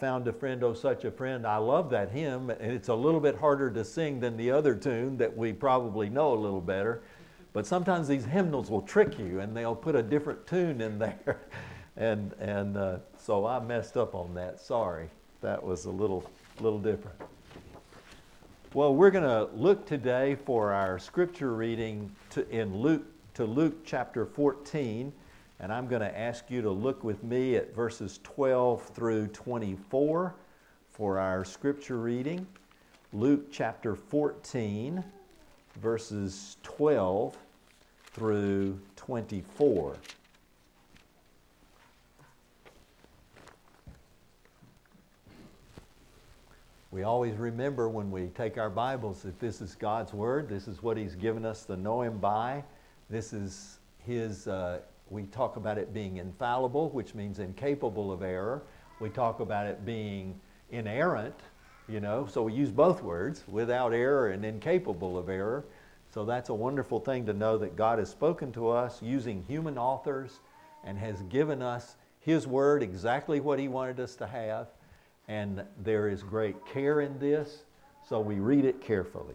[0.00, 1.46] Found a friend, oh, such a friend.
[1.46, 4.74] I love that hymn, and it's a little bit harder to sing than the other
[4.74, 7.02] tune that we probably know a little better.
[7.52, 11.40] But sometimes these hymnals will trick you, and they'll put a different tune in there.
[11.96, 14.60] and and uh, so I messed up on that.
[14.60, 15.08] Sorry,
[15.40, 16.28] that was a little
[16.60, 17.16] little different.
[18.74, 23.84] Well, we're going to look today for our scripture reading to, in Luke to Luke
[23.84, 25.12] chapter 14.
[25.58, 30.34] And I'm going to ask you to look with me at verses 12 through 24
[30.90, 32.46] for our scripture reading.
[33.14, 35.02] Luke chapter 14,
[35.80, 37.36] verses 12
[38.12, 39.96] through 24.
[46.90, 50.48] We always remember when we take our Bibles that this is God's Word.
[50.48, 52.62] This is what He's given us to know Him by.
[53.08, 58.62] This is His uh, we talk about it being infallible, which means incapable of error.
[59.00, 61.38] We talk about it being inerrant,
[61.88, 65.64] you know, so we use both words, without error and incapable of error.
[66.12, 69.78] So that's a wonderful thing to know that God has spoken to us using human
[69.78, 70.40] authors
[70.84, 74.68] and has given us His Word exactly what He wanted us to have.
[75.28, 77.64] And there is great care in this,
[78.08, 79.34] so we read it carefully.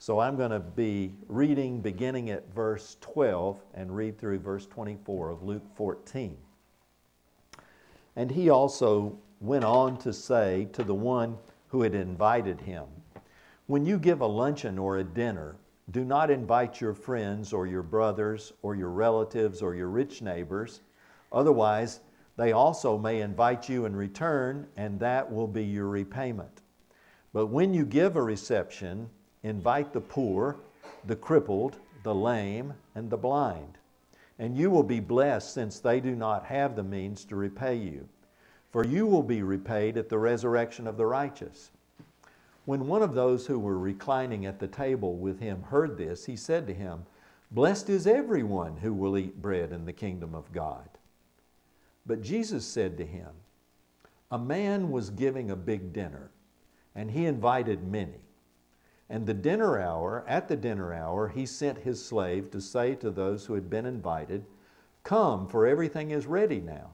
[0.00, 5.28] So I'm going to be reading beginning at verse 12 and read through verse 24
[5.28, 6.38] of Luke 14.
[8.16, 11.36] And he also went on to say to the one
[11.68, 12.86] who had invited him,
[13.66, 15.56] When you give a luncheon or a dinner,
[15.90, 20.80] do not invite your friends or your brothers or your relatives or your rich neighbors.
[21.30, 22.00] Otherwise,
[22.38, 26.62] they also may invite you in return, and that will be your repayment.
[27.34, 29.10] But when you give a reception,
[29.42, 30.56] invite the poor,
[31.06, 33.78] the crippled, the lame, and the blind.
[34.38, 38.08] And you will be blessed since they do not have the means to repay you.
[38.70, 41.70] For you will be repaid at the resurrection of the righteous.
[42.64, 46.36] When one of those who were reclining at the table with him heard this, he
[46.36, 47.04] said to him,
[47.50, 50.88] Blessed is everyone who will eat bread in the kingdom of God.
[52.06, 53.30] But Jesus said to him,
[54.30, 56.30] A man was giving a big dinner,
[56.94, 58.20] and he invited many.
[59.10, 63.10] And the dinner hour, at the dinner hour, he sent his slave to say to
[63.10, 64.46] those who had been invited,
[65.02, 66.92] Come, for everything is ready now.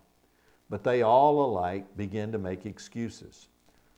[0.71, 3.49] But they all alike began to make excuses.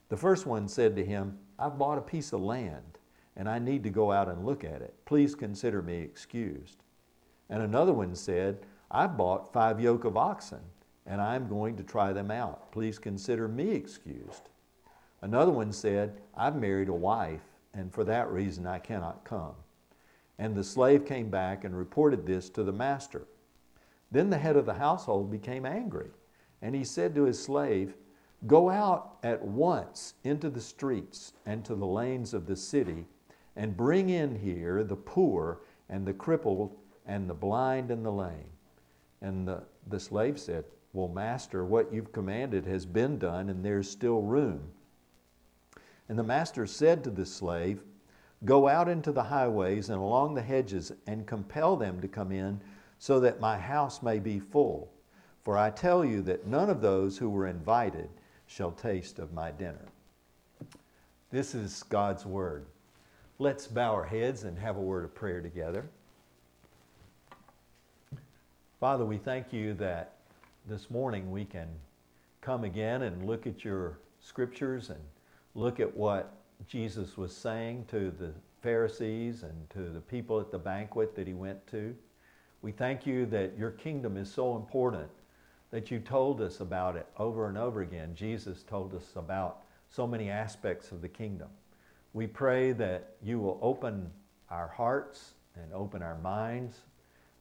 [0.09, 2.99] The first one said to him, I've bought a piece of land,
[3.37, 4.95] and I need to go out and look at it.
[5.05, 6.83] Please consider me excused.
[7.49, 8.59] And another one said,
[8.91, 10.63] I've bought five yoke of oxen,
[11.07, 12.73] and I'm going to try them out.
[12.73, 14.49] Please consider me excused.
[15.23, 19.55] Another one said, I've married a wife and for that reason I cannot come.
[20.39, 23.27] And the slave came back and reported this to the master.
[24.11, 26.11] Then the head of the household became angry,
[26.63, 27.95] and he said to his slave,
[28.47, 33.07] Go out at once into the streets and to the lanes of the city,
[33.57, 38.51] and bring in here the poor and the crippled and the blind and the lame.
[39.21, 43.91] And the, the slave said, Well, master, what you've commanded has been done, and there's
[43.91, 44.61] still room.
[46.09, 47.83] And the master said to the slave,
[48.45, 52.61] Go out into the highways and along the hedges and compel them to come in,
[52.99, 54.91] so that my house may be full.
[55.45, 58.09] For I tell you that none of those who were invited
[58.47, 59.87] shall taste of my dinner.
[61.31, 62.67] This is God's word.
[63.39, 65.85] Let's bow our heads and have a word of prayer together.
[68.81, 70.15] Father, we thank you that
[70.69, 71.69] this morning we can
[72.41, 75.01] come again and look at your scriptures and
[75.59, 76.35] look at what
[76.69, 78.33] Jesus was saying to the
[78.63, 81.97] Pharisees and to the people at the banquet that he went to.
[82.63, 85.09] We thank you that your kingdom is so important
[85.73, 88.15] that you told us about it over and over again.
[88.15, 91.49] Jesus told us about so many aspects of the kingdom.
[92.13, 94.11] We pray that you will open
[94.51, 96.83] our hearts and open our minds,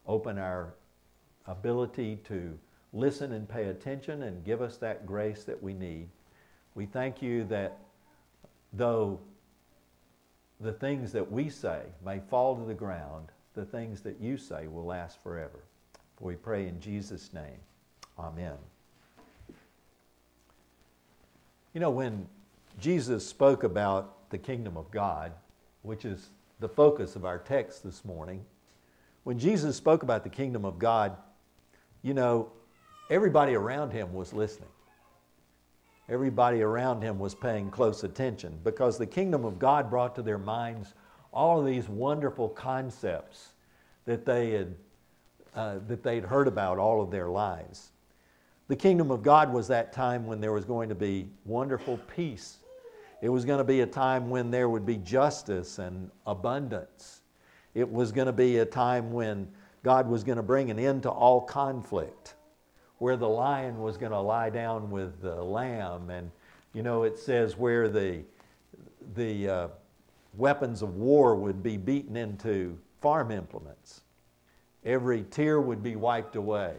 [0.08, 0.74] open our
[1.46, 2.58] ability to
[2.94, 6.10] listen and pay attention and give us that grace that we need.
[6.74, 7.80] We thank you that
[8.74, 9.20] though
[10.60, 14.68] the things that we say may fall to the ground, the things that you say
[14.68, 15.64] will last forever.
[16.20, 17.60] We pray in Jesus' name.
[18.18, 18.58] Amen.
[21.74, 22.28] You know, when
[22.80, 25.32] Jesus spoke about the kingdom of God,
[25.84, 26.30] which is
[26.60, 28.44] the focus of our text this morning,
[29.24, 31.16] when Jesus spoke about the kingdom of God,
[32.02, 32.52] you know,
[33.12, 34.70] everybody around him was listening
[36.10, 40.38] everybody around him was paying close attention because the kingdom of God brought to their
[40.38, 40.94] minds
[41.34, 43.50] all of these wonderful concepts
[44.06, 44.76] that they had
[45.56, 47.90] uh, that they'd heard about all of their lives.
[48.68, 52.58] The kingdom of God was that time when there was going to be wonderful peace.
[53.22, 57.22] It was going to be a time when there would be justice and abundance.
[57.74, 59.48] It was going to be a time when
[59.84, 62.36] God was going to bring an end to all conflict,
[63.00, 66.10] where the lion was going to lie down with the lamb.
[66.10, 66.32] And,
[66.74, 68.24] you know, it says where the,
[69.16, 69.68] the uh,
[70.36, 74.02] weapons of war would be beaten into farm implements.
[74.84, 76.76] Every tear would be wiped away.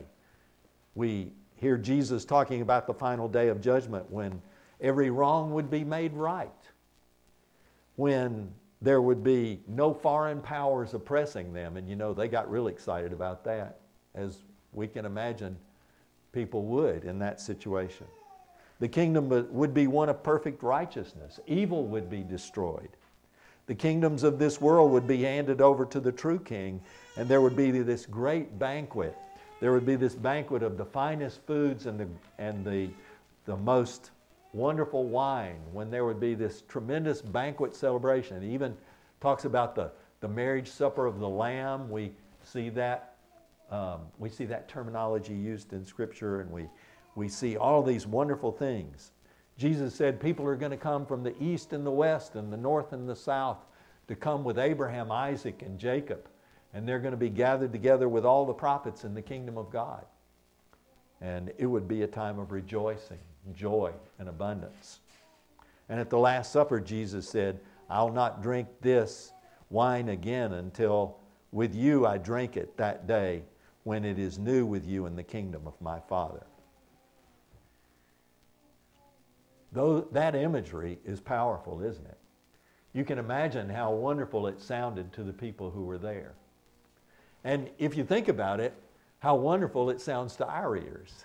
[0.94, 4.40] We hear Jesus talking about the final day of judgment when
[4.80, 6.48] every wrong would be made right,
[7.96, 11.76] when there would be no foreign powers oppressing them.
[11.76, 13.80] And you know, they got real excited about that,
[14.14, 14.38] as
[14.72, 15.56] we can imagine
[16.32, 18.06] people would in that situation.
[18.80, 22.90] The kingdom would be one of perfect righteousness, evil would be destroyed.
[23.66, 26.80] The kingdoms of this world would be handed over to the true king,
[27.16, 29.14] and there would be this great banquet.
[29.60, 32.08] There would be this banquet of the finest foods and the,
[32.38, 32.88] and the,
[33.44, 34.10] the most
[34.54, 38.42] wonderful wine, when there would be this tremendous banquet celebration.
[38.42, 38.74] It even
[39.20, 39.90] talks about the,
[40.20, 41.90] the marriage supper of the Lamb.
[41.90, 43.16] We see that,
[43.70, 46.66] um, we see that terminology used in Scripture, and we,
[47.14, 49.12] we see all these wonderful things.
[49.58, 52.56] Jesus said people are going to come from the east and the west and the
[52.56, 53.58] north and the south
[54.06, 56.28] to come with Abraham, Isaac, and Jacob.
[56.72, 59.70] And they're going to be gathered together with all the prophets in the kingdom of
[59.70, 60.04] God.
[61.20, 63.18] And it would be a time of rejoicing,
[63.54, 65.00] joy, and abundance.
[65.88, 67.58] And at the Last Supper, Jesus said,
[67.90, 69.32] I'll not drink this
[69.70, 71.18] wine again until
[71.50, 73.42] with you I drink it that day
[73.88, 76.44] when it is new with you in the kingdom of my Father.
[79.72, 82.18] Though that imagery is powerful, isn't it?
[82.92, 86.34] You can imagine how wonderful it sounded to the people who were there.
[87.44, 88.74] And if you think about it,
[89.20, 91.24] how wonderful it sounds to our ears.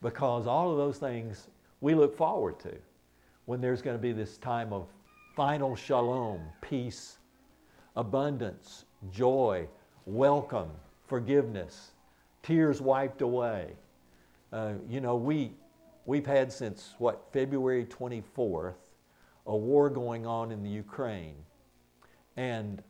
[0.00, 1.48] Because all of those things
[1.82, 2.72] we look forward to
[3.44, 4.86] when there's going to be this time of
[5.36, 7.18] final shalom, peace,
[7.96, 9.68] abundance, joy,
[10.06, 10.70] welcome,
[11.12, 11.90] forgiveness,
[12.42, 13.74] tears wiped away.
[14.50, 15.52] Uh, you know, we,
[16.04, 18.74] We've had since, what, February 24th,
[19.46, 21.36] a war going on in the Ukraine.
[22.36, 22.82] And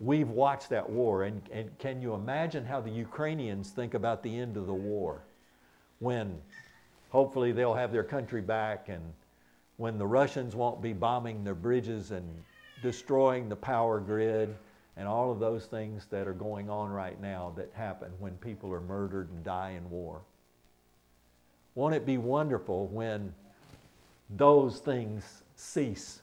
[0.00, 1.24] we've watched that war.
[1.24, 5.22] And, and can you imagine how the Ukrainians think about the end of the war?
[5.98, 6.38] When
[7.08, 9.02] hopefully they'll have their country back and
[9.78, 12.26] when the Russians won't be bombing their bridges and
[12.82, 14.54] destroying the power grid
[14.98, 18.72] and all of those things that are going on right now that happen when people
[18.72, 20.22] are murdered and die in war.
[21.76, 23.32] Won't it be wonderful when
[24.28, 26.20] those things cease?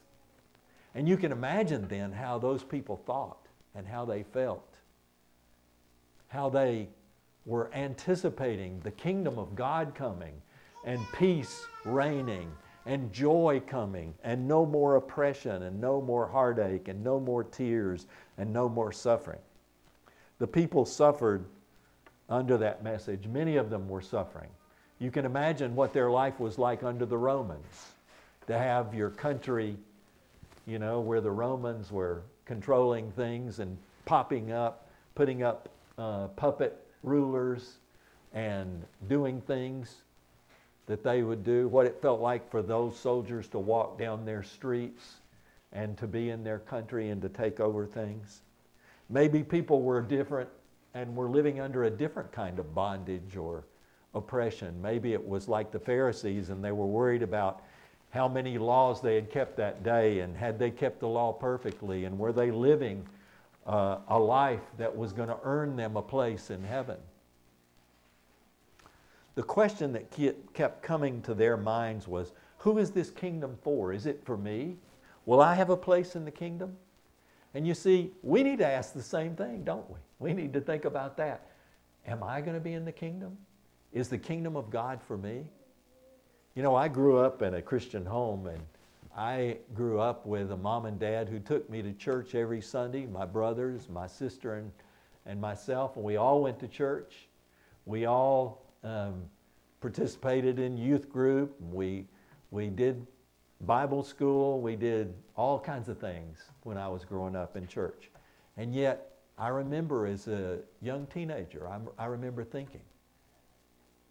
[0.93, 4.77] And you can imagine then how those people thought and how they felt,
[6.27, 6.89] how they
[7.45, 10.33] were anticipating the kingdom of God coming
[10.83, 12.51] and peace reigning
[12.85, 18.05] and joy coming and no more oppression and no more heartache and no more tears
[18.37, 19.39] and no more suffering.
[20.39, 21.45] The people suffered
[22.29, 23.27] under that message.
[23.27, 24.49] Many of them were suffering.
[24.99, 27.93] You can imagine what their life was like under the Romans.
[28.47, 29.75] To have your country,
[30.67, 36.85] you know, where the Romans were controlling things and popping up, putting up uh, puppet
[37.01, 37.77] rulers
[38.33, 40.03] and doing things
[40.87, 44.43] that they would do, what it felt like for those soldiers to walk down their
[44.43, 45.15] streets
[45.71, 48.41] and to be in their country and to take over things.
[49.09, 50.49] Maybe people were different
[50.93, 53.65] and were living under a different kind of bondage or
[54.13, 54.81] oppression.
[54.81, 57.61] Maybe it was like the Pharisees and they were worried about
[58.11, 62.05] how many laws they had kept that day and had they kept the law perfectly
[62.05, 63.05] and were they living
[63.67, 66.97] uh, a life that was going to earn them a place in heaven.
[69.35, 70.11] The question that
[70.53, 73.93] kept coming to their minds was who is this kingdom for?
[73.93, 74.77] Is it for me?
[75.25, 76.77] Will I have a place in the kingdom?
[77.53, 79.97] And you see, we need to ask the same thing, don't we?
[80.19, 81.47] We need to think about that.
[82.07, 83.37] Am I going to be in the kingdom?
[83.93, 85.49] Is the kingdom of God for me?
[86.53, 88.61] You know, I grew up in a Christian home and
[89.17, 93.05] I grew up with a mom and dad who took me to church every Sunday,
[93.05, 94.71] my brothers, my sister, and,
[95.25, 97.27] and myself, and we all went to church.
[97.85, 99.23] We all um,
[99.81, 101.55] participated in youth group.
[101.59, 102.05] We,
[102.51, 103.05] we did
[103.61, 104.61] Bible school.
[104.61, 108.09] We did all kinds of things when I was growing up in church.
[108.57, 112.81] And yet, I remember as a young teenager, I, I remember thinking,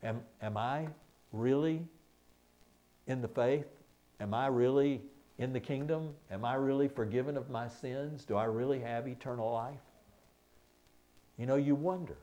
[0.02, 0.88] Am, am I
[1.32, 1.82] really
[3.06, 3.66] in the faith?
[4.20, 5.00] Am I really
[5.38, 6.10] in the kingdom?
[6.30, 8.24] Am I really forgiven of my sins?
[8.24, 9.80] Do I really have eternal life?
[11.38, 12.18] You know, you wonder.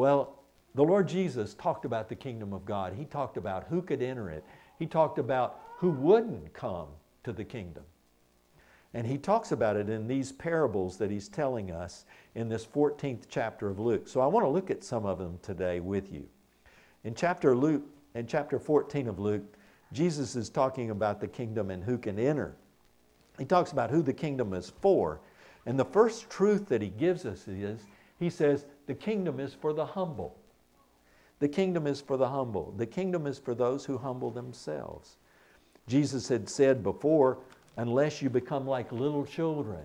[0.00, 0.38] Well,
[0.74, 2.94] The Lord Jesus talked about the kingdom of God.
[2.94, 4.42] He talked about who could enter it.
[4.78, 6.86] He talked about who wouldn't come
[7.24, 7.82] to the kingdom.
[8.94, 13.24] And he talks about it in these parables that he's telling us in this 14th
[13.28, 14.08] chapter of Luke.
[14.08, 16.26] So I want to look at some of them today with you.
[17.04, 17.82] In chapter Luke,
[18.14, 19.44] in chapter 14 of Luke,
[19.92, 22.56] Jesus is talking about the kingdom and who can enter.
[23.38, 25.20] He talks about who the kingdom is for.
[25.66, 27.80] And the first truth that he gives us is
[28.20, 30.36] he says, the kingdom is for the humble.
[31.38, 32.74] The kingdom is for the humble.
[32.76, 35.16] The kingdom is for those who humble themselves.
[35.86, 37.38] Jesus had said before,
[37.76, 39.84] unless you become like little children,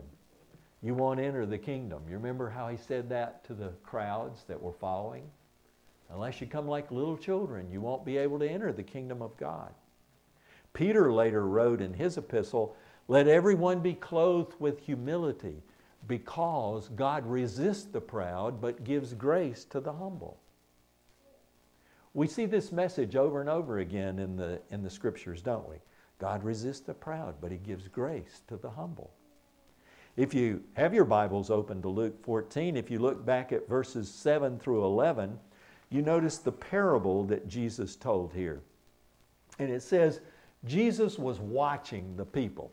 [0.82, 2.02] you won't enter the kingdom.
[2.10, 5.26] You remember how he said that to the crowds that were following?
[6.10, 9.38] Unless you come like little children, you won't be able to enter the kingdom of
[9.38, 9.72] God.
[10.74, 12.76] Peter later wrote in his epistle,
[13.08, 15.62] Let everyone be clothed with humility,
[16.08, 20.40] because God resists the proud but gives grace to the humble.
[22.14, 25.78] We see this message over and over again in the, in the scriptures, don't we?
[26.18, 29.12] God resists the proud, but He gives grace to the humble.
[30.16, 34.10] If you have your Bibles open to Luke 14, if you look back at verses
[34.10, 35.38] 7 through 11,
[35.90, 38.62] you notice the parable that Jesus told here.
[39.60, 40.22] And it says,
[40.64, 42.72] Jesus was watching the people.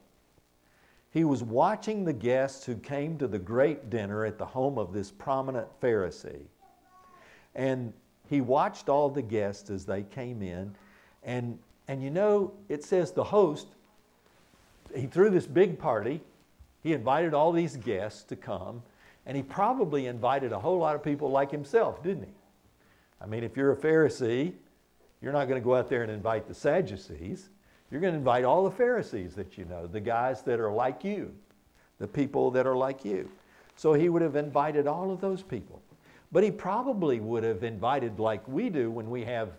[1.12, 4.92] He was watching the guests who came to the great dinner at the home of
[4.92, 6.46] this prominent Pharisee.
[7.54, 7.92] And
[8.28, 10.74] he watched all the guests as they came in.
[11.22, 13.66] And and you know, it says the host,
[14.94, 16.20] he threw this big party.
[16.82, 18.82] He invited all these guests to come,
[19.26, 22.32] and he probably invited a whole lot of people like himself, didn't he?
[23.20, 24.52] I mean, if you're a Pharisee,
[25.20, 27.50] you're not going to go out there and invite the Sadducees.
[27.92, 31.04] You're going to invite all the Pharisees that you know, the guys that are like
[31.04, 31.30] you,
[31.98, 33.30] the people that are like you.
[33.76, 35.82] So he would have invited all of those people.
[36.32, 39.50] But he probably would have invited, like we do when we have,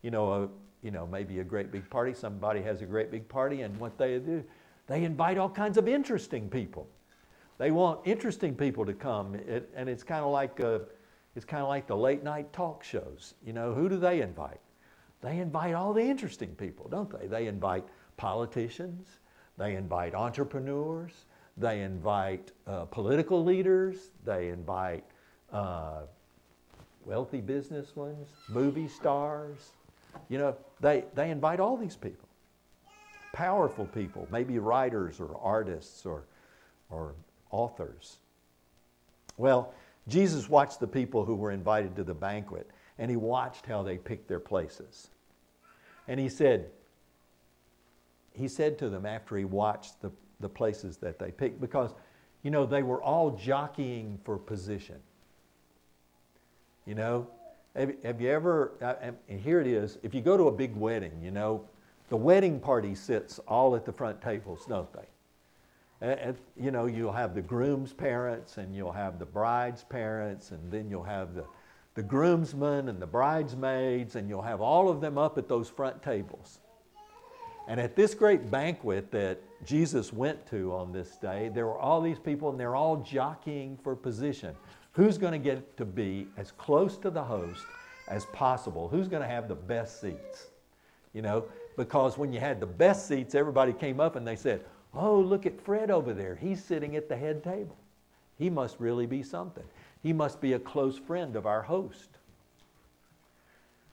[0.00, 0.48] you know, a,
[0.82, 2.14] you know, maybe a great big party.
[2.14, 4.42] Somebody has a great big party, and what they do,
[4.86, 6.88] they invite all kinds of interesting people.
[7.58, 10.80] They want interesting people to come, it, and it's kind of like a,
[11.36, 13.34] it's kind of like the late night talk shows.
[13.44, 14.60] You know, who do they invite?
[15.22, 17.26] They invite all the interesting people, don't they?
[17.26, 17.84] They invite
[18.16, 19.06] politicians,
[19.56, 21.12] they invite entrepreneurs,
[21.56, 25.04] they invite uh, political leaders, they invite
[25.52, 26.02] uh,
[27.04, 28.16] wealthy businessmen,
[28.48, 29.70] movie stars,
[30.28, 32.28] you know, they, they invite all these people.
[33.32, 36.24] Powerful people, maybe writers or artists or,
[36.90, 37.14] or
[37.50, 38.18] authors.
[39.36, 39.72] Well,
[40.08, 42.68] Jesus watched the people who were invited to the banquet,
[43.02, 45.08] and he watched how they picked their places.
[46.06, 46.70] And he said,
[48.32, 51.94] he said to them after he watched the, the places that they picked, because,
[52.44, 55.00] you know, they were all jockeying for position.
[56.86, 57.26] You know,
[57.74, 60.76] have, have you ever, uh, and here it is, if you go to a big
[60.76, 61.64] wedding, you know,
[62.08, 66.06] the wedding party sits all at the front tables, don't they?
[66.06, 70.70] And, you know, you'll have the groom's parents and you'll have the bride's parents and
[70.70, 71.44] then you'll have the,
[71.94, 76.02] the groomsmen and the bridesmaids and you'll have all of them up at those front
[76.02, 76.60] tables.
[77.68, 82.00] And at this great banquet that Jesus went to on this day, there were all
[82.00, 84.54] these people and they're all jockeying for position.
[84.92, 87.64] Who's going to get to be as close to the host
[88.08, 88.88] as possible?
[88.88, 90.48] Who's going to have the best seats?
[91.12, 91.44] You know,
[91.76, 95.46] because when you had the best seats, everybody came up and they said, Oh, look
[95.46, 96.34] at Fred over there.
[96.34, 97.76] He's sitting at the head table.
[98.38, 99.64] He must really be something.
[100.02, 102.10] He must be a close friend of our host.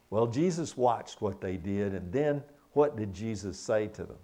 [0.10, 4.18] Well, Jesus watched what they did, and then what did Jesus say to them?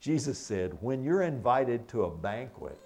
[0.00, 2.78] Jesus said, When you're invited to a banquet,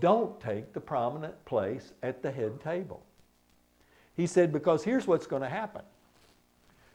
[0.00, 3.02] don't take the prominent place at the head table.
[4.16, 5.82] He said, because here's what's going to happen.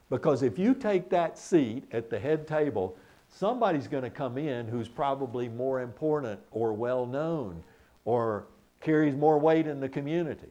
[0.10, 4.68] Because if you take that seat at the head table, somebody's going to come in
[4.68, 7.64] who's probably more important or well known
[8.06, 8.46] or
[8.82, 10.50] carries more weight in the community.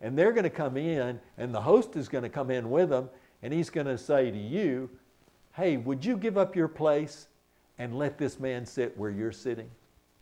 [0.00, 2.88] And they're going to come in, and the host is going to come in with
[2.88, 3.10] them,
[3.42, 4.90] and he's going to say to you,
[5.52, 7.28] Hey, would you give up your place
[7.78, 9.70] and let this man sit where you're sitting?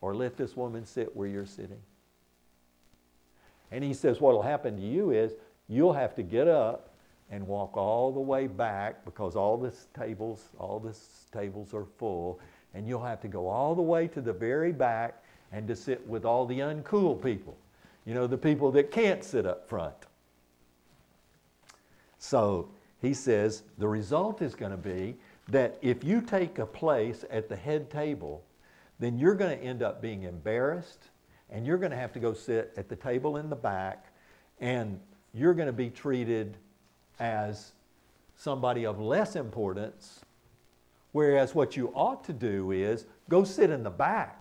[0.00, 1.80] or let this woman sit where you're sitting.
[3.70, 5.32] And he says, what will happen to you is
[5.68, 6.94] you'll have to get up
[7.30, 10.96] and walk all the way back because all the tables, all the
[11.36, 12.40] tables are full,
[12.74, 16.06] and you'll have to go all the way to the very back and to sit
[16.06, 17.56] with all the uncool people.
[18.04, 19.94] You know, the people that can't sit up front.
[22.18, 22.68] So
[23.00, 25.16] he says the result is going to be
[25.48, 28.42] that if you take a place at the head table,
[28.98, 31.08] then you're going to end up being embarrassed
[31.50, 34.06] and you're going to have to go sit at the table in the back
[34.60, 35.00] and
[35.32, 36.56] you're going to be treated
[37.20, 37.72] as
[38.36, 40.20] somebody of less importance,
[41.12, 44.37] whereas what you ought to do is go sit in the back.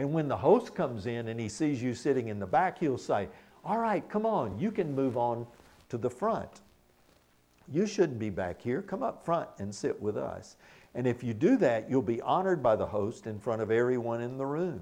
[0.00, 2.96] And when the host comes in and he sees you sitting in the back, he'll
[2.96, 3.28] say,
[3.62, 5.46] All right, come on, you can move on
[5.90, 6.62] to the front.
[7.70, 8.80] You shouldn't be back here.
[8.80, 10.56] Come up front and sit with us.
[10.94, 14.22] And if you do that, you'll be honored by the host in front of everyone
[14.22, 14.80] in the room.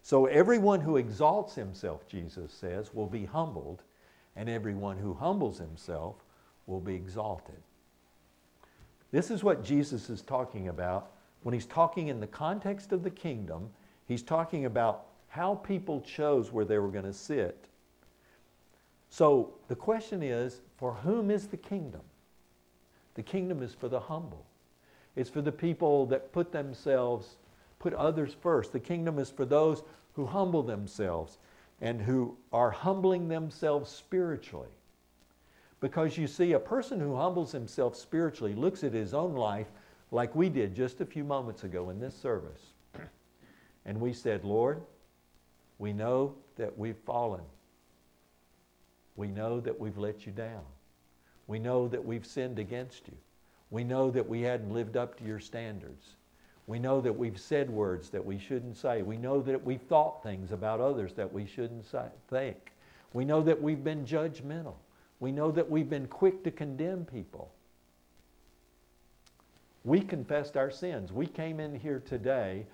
[0.00, 3.82] So everyone who exalts himself, Jesus says, will be humbled,
[4.34, 6.24] and everyone who humbles himself
[6.66, 7.60] will be exalted.
[9.10, 13.10] This is what Jesus is talking about when he's talking in the context of the
[13.10, 13.68] kingdom.
[14.06, 17.68] He's talking about how people chose where they were going to sit.
[19.10, 22.02] So the question is for whom is the kingdom?
[23.14, 24.44] The kingdom is for the humble.
[25.16, 27.36] It's for the people that put themselves,
[27.78, 28.72] put others first.
[28.72, 29.82] The kingdom is for those
[30.14, 31.38] who humble themselves
[31.80, 34.68] and who are humbling themselves spiritually.
[35.80, 39.66] Because you see, a person who humbles himself spiritually looks at his own life
[40.10, 42.73] like we did just a few moments ago in this service.
[43.86, 44.80] And we said, Lord,
[45.78, 47.42] we know that we've fallen.
[49.16, 50.62] We know that we've let you down.
[51.46, 53.16] We know that we've sinned against you.
[53.70, 56.16] We know that we hadn't lived up to your standards.
[56.66, 59.02] We know that we've said words that we shouldn't say.
[59.02, 62.72] We know that we've thought things about others that we shouldn't say, think.
[63.12, 64.74] We know that we've been judgmental.
[65.20, 67.52] We know that we've been quick to condemn people.
[69.84, 71.12] We confessed our sins.
[71.12, 72.64] We came in here today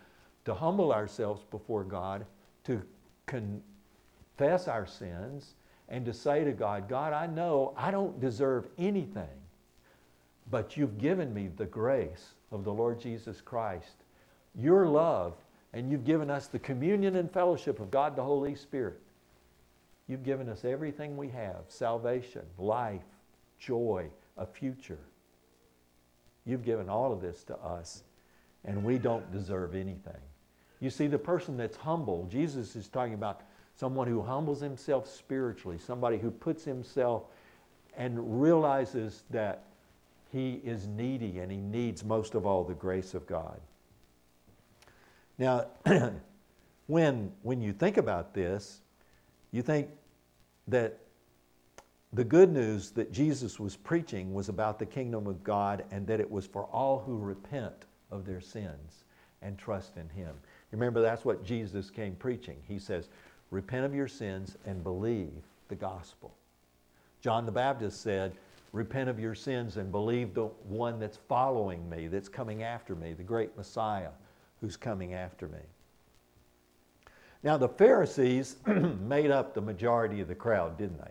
[0.44, 2.24] to humble ourselves before God,
[2.64, 2.82] to
[3.26, 5.54] confess our sins,
[5.88, 9.28] and to say to God, God, I know I don't deserve anything,
[10.50, 14.04] but you've given me the grace of the Lord Jesus Christ,
[14.54, 15.34] your love,
[15.72, 19.00] and you've given us the communion and fellowship of God the Holy Spirit.
[20.08, 23.02] You've given us everything we have salvation, life,
[23.58, 24.06] joy,
[24.36, 24.98] a future.
[26.44, 28.02] You've given all of this to us,
[28.64, 30.20] and we don't deserve anything.
[30.80, 33.42] You see, the person that's humble, Jesus is talking about
[33.76, 37.24] someone who humbles himself spiritually, somebody who puts himself
[37.96, 39.64] and realizes that
[40.32, 43.60] he is needy and he needs most of all the grace of God.
[45.38, 45.66] Now,
[46.86, 48.80] when, when you think about this,
[49.52, 49.88] you think
[50.68, 50.98] that
[52.12, 56.20] the good news that Jesus was preaching was about the kingdom of God and that
[56.20, 59.04] it was for all who repent of their sins
[59.42, 60.34] and trust in Him.
[60.72, 62.56] Remember, that's what Jesus came preaching.
[62.66, 63.08] He says,
[63.50, 65.32] repent of your sins and believe
[65.68, 66.34] the gospel.
[67.20, 68.32] John the Baptist said,
[68.72, 73.12] repent of your sins and believe the one that's following me, that's coming after me,
[73.12, 74.10] the great Messiah
[74.60, 75.58] who's coming after me.
[77.42, 81.10] Now, the Pharisees made up the majority of the crowd, didn't they?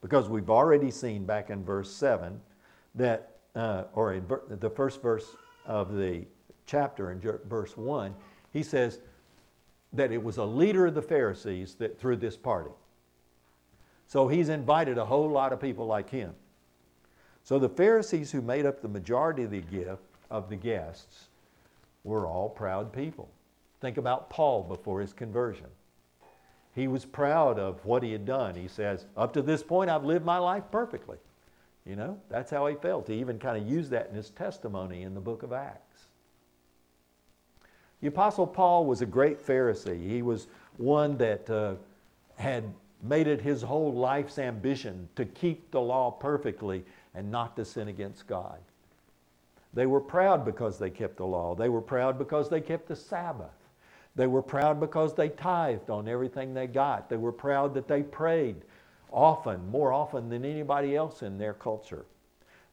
[0.00, 2.38] Because we've already seen back in verse 7
[2.94, 6.24] that, uh, or in ver- the first verse of the
[6.66, 8.14] chapter in verse 1,
[8.52, 8.98] he says,
[9.92, 12.70] that it was a leader of the Pharisees that threw this party.
[14.06, 16.34] So he's invited a whole lot of people like him.
[17.44, 21.28] So the Pharisees who made up the majority of the gift of the guests
[22.04, 23.28] were all proud people.
[23.80, 25.66] Think about Paul before his conversion.
[26.74, 28.54] He was proud of what he had done.
[28.54, 31.18] He says, Up to this point, I've lived my life perfectly.
[31.84, 33.08] You know, that's how he felt.
[33.08, 35.91] He even kind of used that in his testimony in the book of Acts.
[38.02, 40.06] The Apostle Paul was a great Pharisee.
[40.06, 41.74] He was one that uh,
[42.34, 42.64] had
[43.00, 46.84] made it his whole life's ambition to keep the law perfectly
[47.14, 48.58] and not to sin against God.
[49.72, 51.54] They were proud because they kept the law.
[51.54, 53.54] They were proud because they kept the Sabbath.
[54.16, 57.08] They were proud because they tithed on everything they got.
[57.08, 58.56] They were proud that they prayed
[59.12, 62.04] often, more often than anybody else in their culture.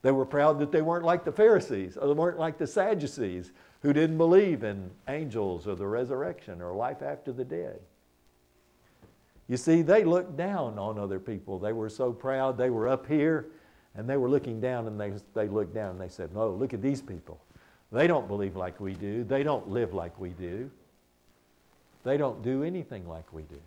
[0.02, 3.52] They were proud that they weren't like the Pharisees or they weren't like the Sadducees
[3.82, 7.80] who didn't believe in angels or the resurrection or life after the dead.
[9.48, 11.58] You see, they looked down on other people.
[11.60, 12.58] They were so proud.
[12.58, 13.48] They were up here
[13.96, 16.74] and they were looking down and they, they looked down and they said, No, look
[16.74, 17.42] at these people.
[17.92, 19.24] They don't believe like we do.
[19.24, 20.70] They don't live like we do.
[22.04, 23.60] They don't do anything like we do.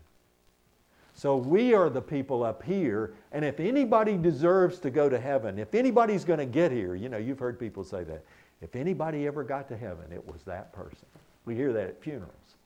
[1.22, 5.56] So we are the people up here, and if anybody deserves to go to heaven,
[5.56, 8.24] if anybody's going to get here, you know, you've heard people say that.
[8.60, 11.06] If anybody ever got to heaven, it was that person.
[11.44, 12.56] We hear that at funerals.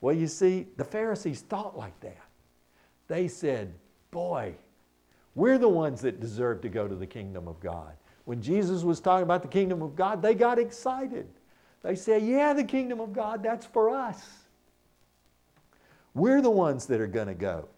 [0.00, 2.24] Well, you see, the Pharisees thought like that.
[3.08, 3.74] They said,
[4.10, 4.54] Boy,
[5.34, 7.92] we're the ones that deserve to go to the kingdom of God.
[8.24, 11.28] When Jesus was talking about the kingdom of God, they got excited.
[11.82, 14.41] They said, Yeah, the kingdom of God, that's for us.
[16.14, 17.68] We're the ones that are going to go.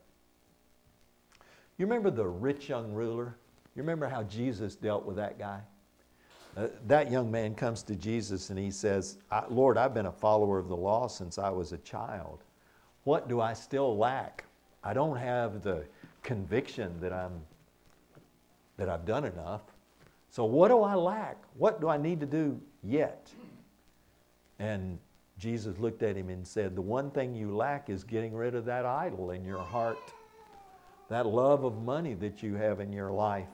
[1.78, 3.36] You remember the rich young ruler?
[3.74, 5.60] You remember how Jesus dealt with that guy?
[6.56, 9.18] Uh, that young man comes to Jesus and he says,
[9.48, 12.44] Lord, I've been a follower of the law since I was a child.
[13.02, 14.44] What do I still lack?
[14.84, 15.84] I don't have the
[16.22, 17.40] conviction that, I'm,
[18.76, 19.62] that I've done enough.
[20.30, 21.36] So, what do I lack?
[21.56, 23.30] What do I need to do yet?
[24.58, 24.98] And
[25.44, 28.64] Jesus looked at him and said, The one thing you lack is getting rid of
[28.64, 29.98] that idol in your heart,
[31.10, 33.50] that love of money that you have in your life.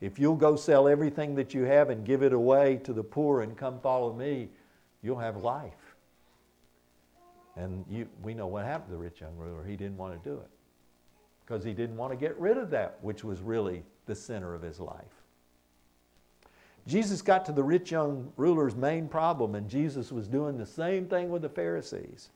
[0.00, 3.42] If you'll go sell everything that you have and give it away to the poor
[3.42, 4.48] and come follow me,
[5.00, 5.94] you'll have life.
[7.54, 9.64] And you, we know what happened to the rich young ruler.
[9.64, 10.50] He didn't want to do it
[11.46, 14.62] because he didn't want to get rid of that, which was really the center of
[14.62, 15.17] his life.
[16.88, 21.06] Jesus got to the rich young ruler's main problem, and Jesus was doing the same
[21.06, 22.30] thing with the Pharisees.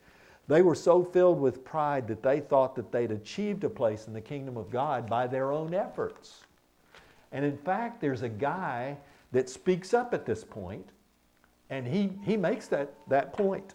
[0.46, 4.12] They were so filled with pride that they thought that they'd achieved a place in
[4.12, 6.42] the kingdom of God by their own efforts.
[7.32, 8.98] And in fact, there's a guy
[9.32, 10.90] that speaks up at this point,
[11.70, 13.74] and he, he makes that, that point.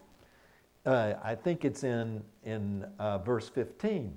[0.86, 4.16] Uh, I think it's in, in uh, verse 15.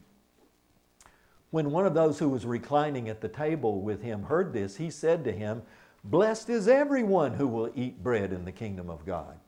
[1.52, 4.90] When one of those who was reclining at the table with him heard this, he
[4.90, 5.62] said to him,
[6.04, 9.38] Blessed is everyone who will eat bread in the kingdom of God.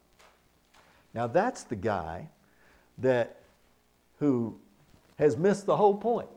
[1.14, 2.28] Now that's the guy
[2.98, 3.40] that
[4.18, 4.58] who
[5.18, 6.28] has missed the whole point.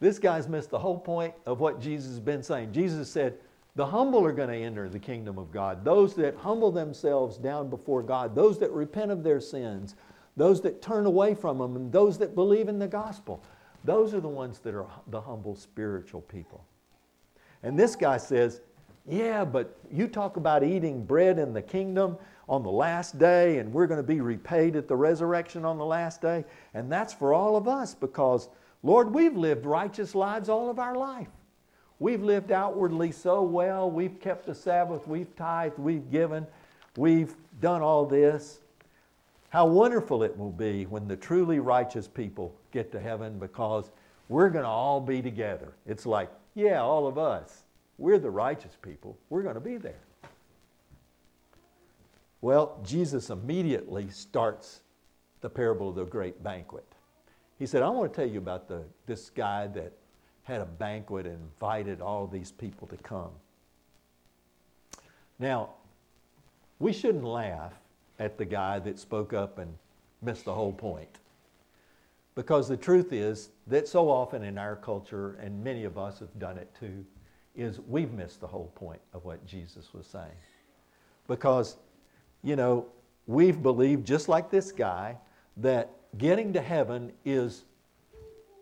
[0.00, 2.72] This guy's missed the whole point of what Jesus has been saying.
[2.72, 3.38] Jesus said,
[3.74, 5.84] the humble are going to enter the kingdom of God.
[5.84, 9.94] Those that humble themselves down before God, those that repent of their sins,
[10.36, 13.42] those that turn away from them, and those that believe in the gospel.
[13.84, 16.64] Those are the ones that are the humble spiritual people.
[17.62, 18.62] And this guy says,
[19.08, 22.16] Yeah, but you talk about eating bread in the kingdom
[22.48, 25.84] on the last day, and we're going to be repaid at the resurrection on the
[25.84, 26.44] last day.
[26.74, 28.48] And that's for all of us because
[28.82, 31.28] Lord, we've lived righteous lives all of our life.
[31.98, 33.90] We've lived outwardly so well.
[33.90, 35.06] We've kept the Sabbath.
[35.08, 35.78] We've tithed.
[35.78, 36.46] We've given.
[36.96, 38.60] We've done all this.
[39.48, 43.90] How wonderful it will be when the truly righteous people get to heaven because
[44.28, 45.72] we're going to all be together.
[45.86, 47.62] It's like, yeah, all of us.
[47.98, 49.18] We're the righteous people.
[49.28, 50.00] We're going to be there.
[52.40, 54.80] Well, Jesus immediately starts
[55.40, 56.86] the parable of the great banquet.
[57.58, 59.92] He said, I want to tell you about the, this guy that
[60.44, 63.30] had a banquet and invited all these people to come.
[65.40, 65.70] Now,
[66.78, 67.72] we shouldn't laugh
[68.20, 69.74] at the guy that spoke up and
[70.22, 71.18] missed the whole point.
[72.34, 76.38] Because the truth is that so often in our culture, and many of us have
[76.38, 77.04] done it too,
[77.58, 80.38] is we've missed the whole point of what Jesus was saying.
[81.26, 81.76] Because,
[82.42, 82.86] you know,
[83.26, 85.16] we've believed, just like this guy,
[85.58, 87.64] that getting to heaven is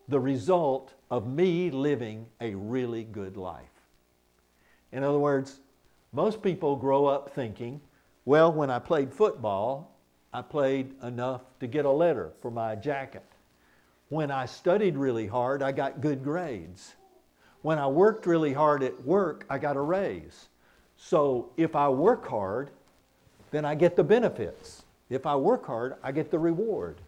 [0.08, 3.62] the result of me living a really good life.
[4.92, 5.60] In other words,
[6.12, 7.80] most people grow up thinking,
[8.24, 9.96] well, when I played football,
[10.32, 13.24] I played enough to get a letter for my jacket.
[14.08, 16.94] When I studied really hard, I got good grades.
[17.62, 20.48] When I worked really hard at work, I got a raise.
[20.96, 22.70] So if I work hard,
[23.50, 24.84] then I get the benefits.
[25.08, 27.00] If I work hard, I get the reward.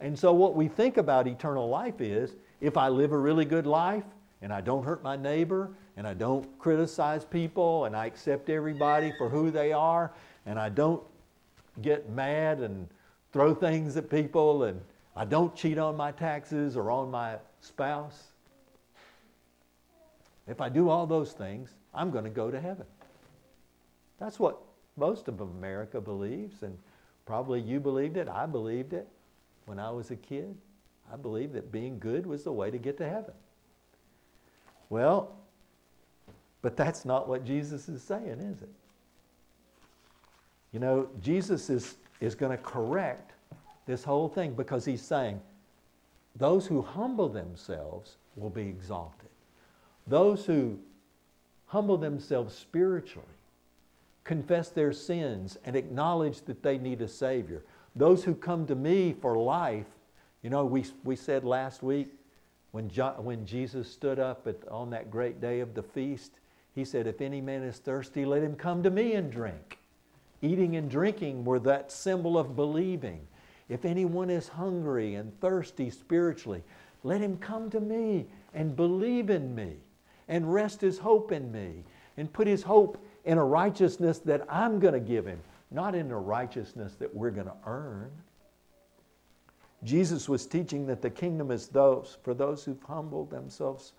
[0.00, 3.66] And so, what we think about eternal life is if I live a really good
[3.66, 4.04] life
[4.42, 9.12] and I don't hurt my neighbor and I don't criticize people and I accept everybody
[9.16, 10.12] for who they are
[10.44, 11.02] and I don't
[11.80, 12.88] get mad and
[13.32, 14.80] throw things at people and
[15.14, 18.32] I don't cheat on my taxes or on my spouse.
[20.46, 22.86] If I do all those things, I'm going to go to heaven.
[24.18, 24.58] That's what
[24.96, 26.78] most of America believes, and
[27.26, 29.08] probably you believed it, I believed it
[29.66, 30.56] when I was a kid.
[31.12, 33.34] I believed that being good was the way to get to heaven.
[34.88, 35.36] Well,
[36.62, 38.70] but that's not what Jesus is saying, is it?
[40.72, 43.32] You know, Jesus is, is going to correct
[43.86, 45.40] this whole thing because he's saying
[46.34, 49.28] those who humble themselves will be exalted.
[50.06, 50.78] Those who
[51.66, 53.26] humble themselves spiritually,
[54.24, 57.62] confess their sins, and acknowledge that they need a Savior,
[57.94, 59.86] those who come to me for life,
[60.42, 62.08] you know, we, we said last week
[62.72, 66.38] when, jo- when Jesus stood up at, on that great day of the feast,
[66.74, 69.78] he said, If any man is thirsty, let him come to me and drink.
[70.42, 73.26] Eating and drinking were that symbol of believing.
[73.68, 76.62] If anyone is hungry and thirsty spiritually,
[77.02, 79.76] let him come to me and believe in me
[80.28, 81.84] and rest his hope in me
[82.16, 86.10] and put his hope in a righteousness that I'm going to give him not in
[86.10, 88.10] a righteousness that we're going to earn.
[89.84, 93.92] Jesus was teaching that the kingdom is those for those who've humbled themselves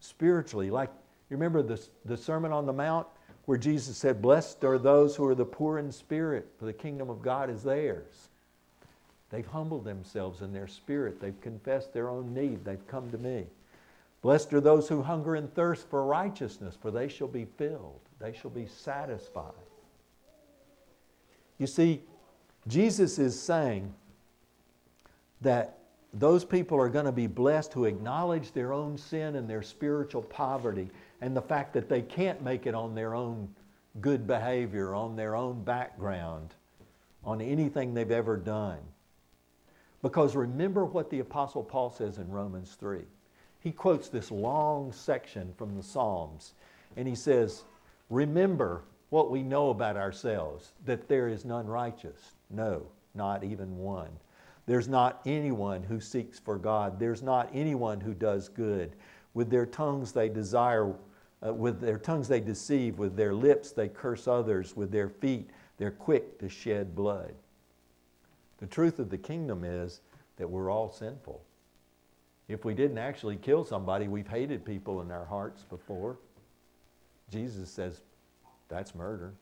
[0.00, 0.70] spiritually.
[0.70, 0.90] Like,
[1.30, 3.06] you remember the, the Sermon on the Mount
[3.44, 7.08] where Jesus said, Blessed are those who are the poor in spirit, for the kingdom
[7.10, 8.28] of God is theirs.
[9.30, 11.20] They've humbled themselves in their spirit.
[11.20, 12.64] They've confessed their own need.
[12.64, 13.46] They've come to me.
[14.22, 18.00] Blessed are those who hunger and thirst for righteousness, for they shall be filled.
[18.18, 19.52] They shall be satisfied.
[21.58, 22.02] You see,
[22.66, 23.94] Jesus is saying
[25.40, 25.78] that
[26.14, 30.22] those people are going to be blessed who acknowledge their own sin and their spiritual
[30.22, 33.48] poverty and the fact that they can't make it on their own
[34.00, 36.54] good behavior, on their own background,
[37.24, 38.78] on anything they've ever done.
[40.02, 43.00] Because remember what the Apostle Paul says in Romans 3.
[43.60, 46.54] He quotes this long section from the Psalms,
[46.96, 47.64] and he says,
[48.08, 52.32] Remember what we know about ourselves, that there is none righteous.
[52.50, 54.10] No, not even one.
[54.66, 56.98] There's not anyone who seeks for God.
[56.98, 58.92] There's not anyone who does good.
[59.32, 60.94] With their tongues they desire,
[61.44, 65.48] uh, with their tongues they deceive, with their lips they curse others, with their feet
[65.78, 67.34] they're quick to shed blood.
[68.58, 70.00] The truth of the kingdom is
[70.36, 71.40] that we're all sinful.
[72.48, 76.18] If we didn't actually kill somebody, we've hated people in our hearts before.
[77.30, 78.00] Jesus says
[78.68, 79.34] that's murder.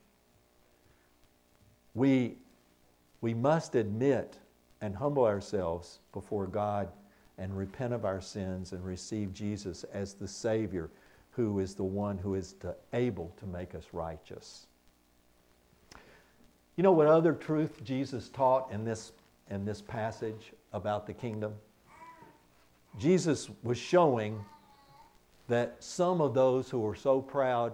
[1.95, 2.37] We,
[3.21, 4.37] we must admit
[4.81, 6.89] and humble ourselves before God
[7.39, 10.91] and repent of our sins and receive Jesus as the Savior
[11.37, 14.67] who is the one who is to, able to make us righteous.
[16.77, 19.13] You know what other truth Jesus taught in this,
[19.51, 21.55] in this passage about the kingdom?
[22.99, 24.45] Jesus was showing
[25.49, 27.73] that some of those who were so proud,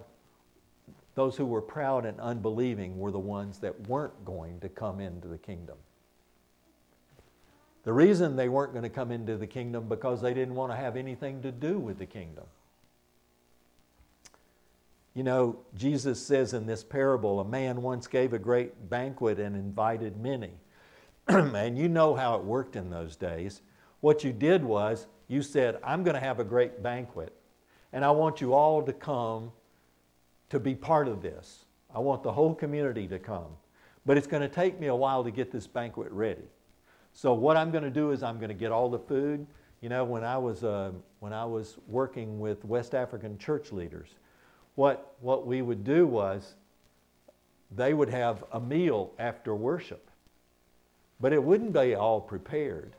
[1.15, 5.27] those who were proud and unbelieving, were the ones that weren't going to come into
[5.27, 5.77] the kingdom.
[7.83, 10.75] The reason they weren't going to come into the kingdom because they didn't want to
[10.75, 12.45] have anything to do with the kingdom.
[15.15, 19.55] You know, Jesus says in this parable, a man once gave a great banquet and
[19.55, 20.51] invited many.
[21.27, 23.61] and you know how it worked in those days.
[23.99, 27.33] What you did was you said, I'm going to have a great banquet,
[27.91, 29.51] and I want you all to come
[30.49, 31.65] to be part of this.
[31.93, 33.57] I want the whole community to come.
[34.05, 36.49] But it's going to take me a while to get this banquet ready.
[37.13, 39.45] So what I'm going to do is I'm going to get all the food.
[39.81, 44.09] You know, when I was, uh, when I was working with West African church leaders,
[44.75, 46.55] what, what we would do was
[47.75, 50.09] they would have a meal after worship,
[51.19, 52.95] but it wouldn't be all prepared.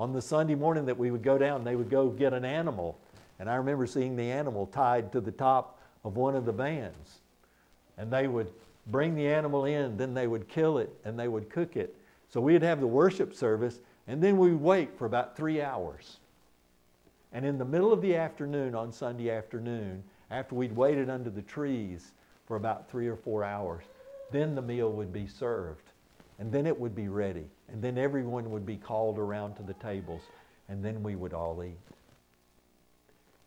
[0.00, 2.98] On the Sunday morning that we would go down, they would go get an animal,
[3.38, 7.18] and I remember seeing the animal tied to the top of one of the vans.
[7.98, 8.50] And they would
[8.86, 11.94] bring the animal in, then they would kill it, and they would cook it.
[12.30, 16.16] So we'd have the worship service, and then we'd wait for about three hours.
[17.30, 21.42] And in the middle of the afternoon, on Sunday afternoon, after we'd waited under the
[21.42, 22.12] trees
[22.46, 23.84] for about three or four hours,
[24.30, 25.89] then the meal would be served.
[26.40, 27.44] And then it would be ready.
[27.68, 30.22] And then everyone would be called around to the tables.
[30.68, 31.78] And then we would all eat.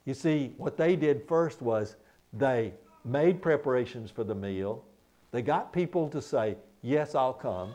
[0.06, 1.96] You see, what they did first was
[2.34, 4.84] they made preparations for the meal.
[5.32, 7.74] They got people to say, Yes, I'll come.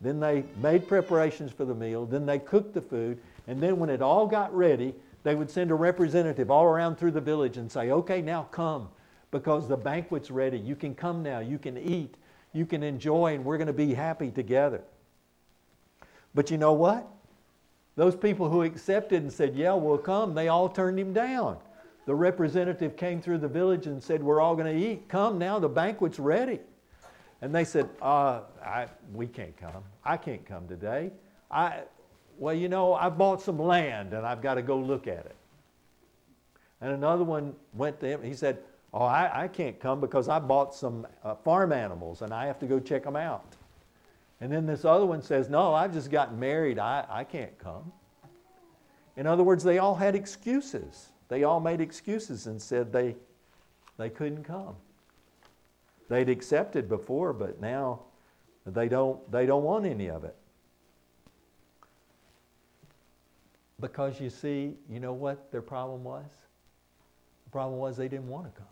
[0.00, 2.04] Then they made preparations for the meal.
[2.04, 3.18] Then they cooked the food.
[3.46, 7.12] And then when it all got ready, they would send a representative all around through
[7.12, 8.88] the village and say, Okay, now come
[9.30, 10.58] because the banquet's ready.
[10.58, 11.38] You can come now.
[11.38, 12.16] You can eat.
[12.52, 14.82] You can enjoy, and we're going to be happy together.
[16.34, 17.06] But you know what?
[17.96, 21.58] Those people who accepted and said, Yeah, we'll come, they all turned him down.
[22.06, 25.08] The representative came through the village and said, We're all going to eat.
[25.08, 26.60] Come now, the banquet's ready.
[27.42, 29.84] And they said, uh, I, We can't come.
[30.04, 31.10] I can't come today.
[31.50, 31.80] I,
[32.38, 35.36] well, you know, I bought some land and I've got to go look at it.
[36.80, 38.22] And another one went to him.
[38.22, 38.58] He said,
[38.92, 42.58] Oh, I, I can't come because I bought some uh, farm animals and I have
[42.60, 43.54] to go check them out.
[44.40, 46.78] And then this other one says, No, I've just gotten married.
[46.78, 47.92] I, I can't come.
[49.16, 51.10] In other words, they all had excuses.
[51.28, 53.16] They all made excuses and said they,
[53.98, 54.74] they couldn't come.
[56.08, 58.00] They'd accepted before, but now
[58.66, 60.34] they don't, they don't want any of it.
[63.78, 66.24] Because you see, you know what their problem was?
[67.44, 68.66] The problem was they didn't want to come.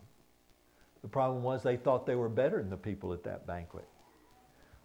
[1.01, 3.87] The problem was they thought they were better than the people at that banquet.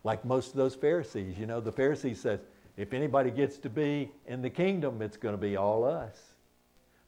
[0.05, 2.41] Like most of those Pharisees, you know, the Pharisees says,
[2.77, 6.35] if anybody gets to be in the kingdom, it's going to be all us.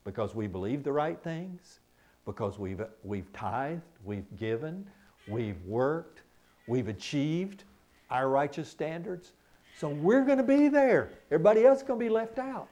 [0.04, 1.80] Because we believe the right things,
[2.24, 4.86] because we've, we've tithed, we've given,
[5.28, 6.22] we've worked,
[6.68, 7.64] we've achieved
[8.10, 9.32] our righteous standards.
[9.76, 11.10] So we're going to be there.
[11.30, 12.70] Everybody else is going to be left out.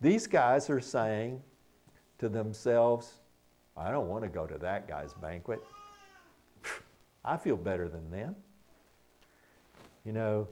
[0.00, 1.40] These guys are saying
[2.18, 3.14] to themselves,
[3.78, 5.62] I don't want to go to that guy's banquet.
[7.24, 8.34] I feel better than them.
[10.04, 10.48] You know,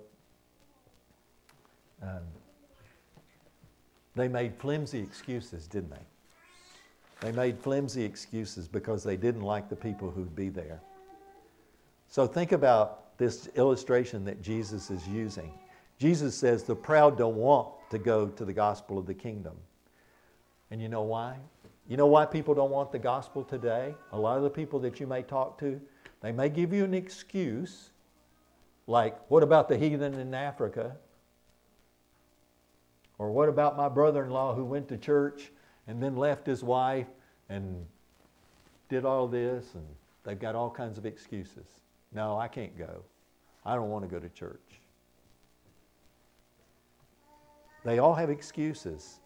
[2.02, 2.22] um,
[4.14, 5.96] they made flimsy excuses, didn't they?
[7.20, 10.80] They made flimsy excuses because they didn't like the people who'd be there.
[12.08, 15.52] So think about this illustration that Jesus is using.
[15.98, 19.56] Jesus says the proud don't want to go to the gospel of the kingdom.
[20.70, 21.36] And you know why?
[21.88, 23.94] You know why people don't want the gospel today?
[24.12, 25.80] A lot of the people that you may talk to,
[26.20, 27.90] they may give you an excuse,
[28.86, 30.96] like, what about the heathen in Africa?
[33.18, 35.50] Or what about my brother in law who went to church
[35.86, 37.06] and then left his wife
[37.48, 37.86] and
[38.88, 39.74] did all this?
[39.74, 39.84] And
[40.24, 41.66] they've got all kinds of excuses.
[42.12, 43.02] No, I can't go.
[43.64, 44.80] I don't want to go to church.
[47.84, 49.20] They all have excuses.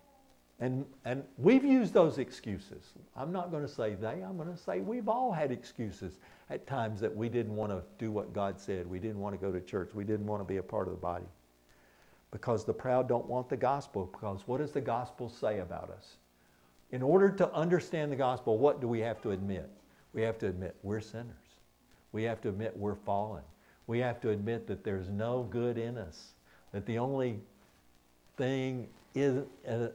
[0.60, 2.92] And, and we've used those excuses.
[3.16, 6.18] I'm not going to say they, I'm going to say we've all had excuses
[6.50, 8.86] at times that we didn't want to do what God said.
[8.86, 9.90] We didn't want to go to church.
[9.94, 11.24] We didn't want to be a part of the body.
[12.30, 14.10] Because the proud don't want the gospel.
[14.12, 16.16] Because what does the gospel say about us?
[16.92, 19.70] In order to understand the gospel, what do we have to admit?
[20.12, 21.34] We have to admit we're sinners.
[22.12, 23.44] We have to admit we're fallen.
[23.86, 26.34] We have to admit that there's no good in us.
[26.72, 27.40] That the only
[28.36, 29.88] thing is, uh,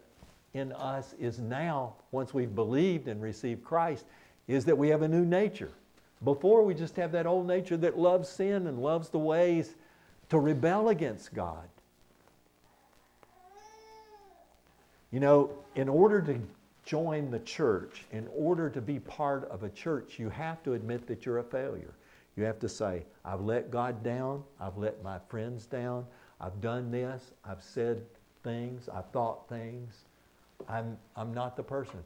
[0.56, 4.06] in us is now, once we've believed and received Christ,
[4.48, 5.72] is that we have a new nature.
[6.24, 9.76] Before, we just have that old nature that loves sin and loves the ways
[10.30, 11.68] to rebel against God.
[15.12, 16.40] You know, in order to
[16.86, 21.06] join the church, in order to be part of a church, you have to admit
[21.08, 21.94] that you're a failure.
[22.38, 26.06] You have to say, I've let God down, I've let my friends down,
[26.40, 28.04] I've done this, I've said
[28.44, 30.06] things, I've thought things,
[30.68, 32.00] I'm, I'm not the person.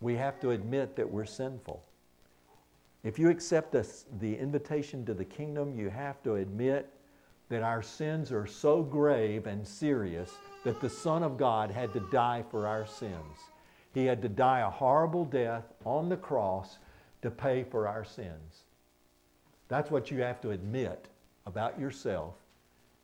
[0.00, 1.82] We have to admit that we're sinful.
[3.02, 6.92] If you accept this, the invitation to the kingdom, you have to admit
[7.48, 10.32] that our sins are so grave and serious
[10.64, 13.38] that the Son of God had to die for our sins.
[13.94, 16.78] He had to die a horrible death on the cross
[17.22, 18.64] to pay for our sins.
[19.68, 21.08] That's what you have to admit
[21.46, 22.34] about yourself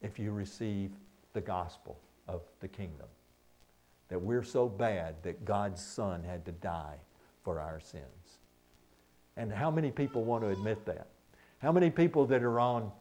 [0.02, 0.90] if you receive
[1.32, 1.96] the gospel
[2.26, 3.06] of the kingdom
[4.12, 6.96] that we're so bad that God's Son had to die
[7.42, 8.40] for our sins.
[9.38, 11.06] And how many people want to admit that?
[11.60, 12.92] How many people that are on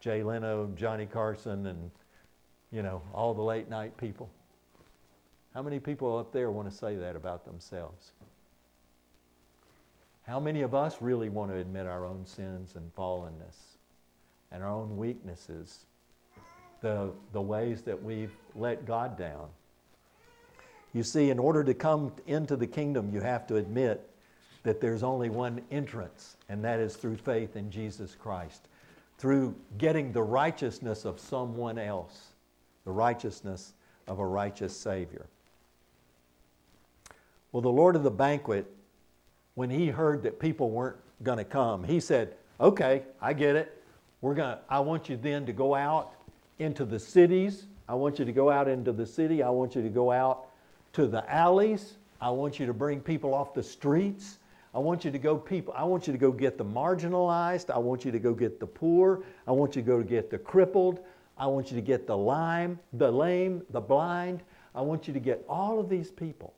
[0.00, 1.90] Jay Leno, Johnny Carson, and
[2.70, 4.30] you know, all the late night people?
[5.52, 8.12] How many people up there want to say that about themselves?
[10.26, 13.76] How many of us really want to admit our own sins and fallenness
[14.52, 15.84] and our own weaknesses,
[16.80, 19.50] the, the ways that we've let God down?
[20.92, 24.08] You see, in order to come into the kingdom, you have to admit
[24.62, 28.68] that there's only one entrance, and that is through faith in Jesus Christ,
[29.18, 32.28] through getting the righteousness of someone else,
[32.84, 33.72] the righteousness
[34.06, 35.26] of a righteous Savior.
[37.50, 38.66] Well, the Lord of the banquet,
[39.54, 43.82] when he heard that people weren't going to come, he said, Okay, I get it.
[44.20, 46.12] We're gonna, I want you then to go out
[46.58, 47.64] into the cities.
[47.88, 49.42] I want you to go out into the city.
[49.42, 50.46] I want you to go out
[50.92, 51.96] to the alleys.
[52.20, 54.38] I want you to bring people off the streets.
[54.74, 57.70] I want you to go people I want you to go get the marginalized.
[57.70, 59.22] I want you to go get the poor.
[59.46, 61.00] I want you to go get the crippled.
[61.36, 64.42] I want you to get the lame, the lame, the blind.
[64.74, 66.54] I want you to get all of these people.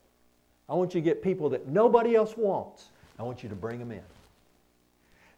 [0.69, 2.91] I want you to get people that nobody else wants.
[3.19, 4.03] I want you to bring them in.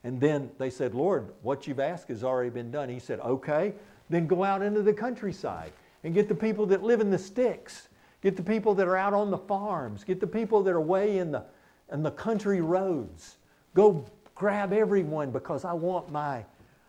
[0.04, 2.88] And then they said, Lord, what you've asked has already been done.
[2.88, 3.74] He said, Okay,
[4.08, 5.72] then go out into the countryside
[6.04, 7.88] and get the people that live in the sticks
[8.26, 10.02] Get the people that are out on the farms.
[10.02, 11.44] Get the people that are way in the,
[11.92, 13.36] in the country roads.
[13.72, 16.44] Go grab everyone because I want my,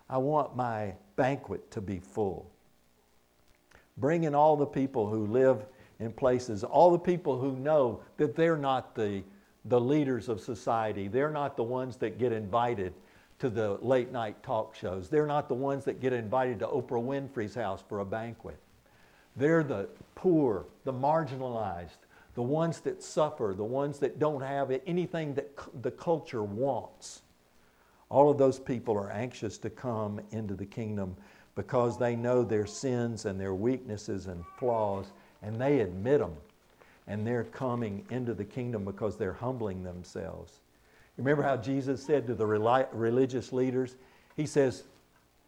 [0.09, 2.49] I want my banquet to be full.
[3.97, 5.63] Bring in all the people who live
[5.99, 9.21] in places, all the people who know that they're not the,
[9.65, 11.07] the leaders of society.
[11.07, 12.95] They're not the ones that get invited
[13.37, 15.07] to the late night talk shows.
[15.07, 18.57] They're not the ones that get invited to Oprah Winfrey's house for a banquet.
[19.35, 19.87] They're the
[20.17, 21.99] poor, the marginalized,
[22.33, 25.51] the ones that suffer, the ones that don't have anything that
[25.83, 27.21] the culture wants.
[28.09, 31.15] All of those people are anxious to come into the kingdom
[31.53, 35.05] because they know their sins and their weaknesses and flaws,
[35.43, 36.35] and they admit them.
[37.05, 40.61] And they're coming into the kingdom because they're humbling themselves.
[41.17, 43.97] Remember how Jesus said to the religious leaders?
[44.35, 44.83] He says,